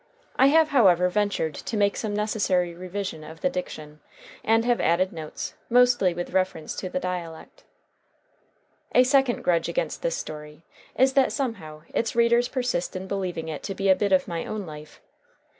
I 0.35 0.47
have, 0.47 0.69
however, 0.69 1.09
ventured 1.09 1.53
to 1.53 1.77
make 1.77 1.95
some 1.95 2.15
necessary 2.15 2.73
revision 2.73 3.23
of 3.23 3.41
the 3.41 3.51
diction, 3.51 3.99
and 4.43 4.65
have 4.65 4.81
added 4.81 5.13
notes, 5.13 5.53
mostly 5.69 6.11
with 6.11 6.31
reference 6.31 6.75
to 6.77 6.89
the 6.89 6.99
dialect. 6.99 7.65
A 8.95 9.03
second 9.03 9.43
grudge 9.43 9.69
against 9.69 10.01
this 10.01 10.17
story 10.17 10.63
is 10.97 11.13
that 11.13 11.31
somehow 11.31 11.83
its 11.93 12.15
readers 12.15 12.47
persist 12.47 12.95
in 12.95 13.05
believing 13.05 13.47
it 13.47 13.61
to 13.61 13.75
be 13.75 13.89
a 13.89 13.95
bit 13.95 14.11
of 14.11 14.27
my 14.27 14.43
own 14.43 14.65
life. 14.65 15.01